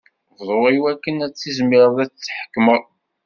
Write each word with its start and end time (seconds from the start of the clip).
Bḍu 0.37 0.59
iwakken 0.75 1.23
ad 1.25 1.33
tizmireḍ 1.33 1.97
ad 2.03 2.11
tḥekmeḍ. 2.13 2.83